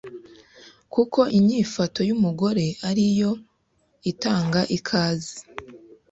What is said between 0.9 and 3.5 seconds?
kuko inyifato y’umugore ari yo